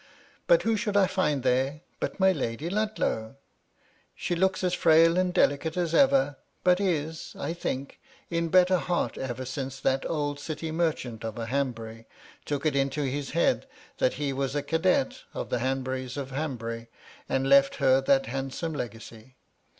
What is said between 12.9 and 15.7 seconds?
his head that he' was a cadet of the